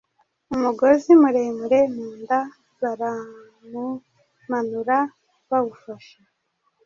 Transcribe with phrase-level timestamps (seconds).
[0.53, 2.39] umugozi muremure mu nda
[2.81, 4.97] baramumanura
[5.49, 6.17] bawufashe